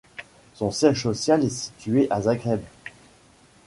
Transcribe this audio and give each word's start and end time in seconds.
Son 0.55 0.71
siège 0.71 1.03
social 1.03 1.43
est 1.45 1.49
situé 1.49 2.07
à 2.09 2.21
Zagreb. 2.23 2.61